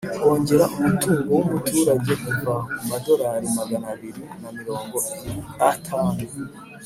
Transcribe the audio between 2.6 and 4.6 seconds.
ku madorari magana abiri na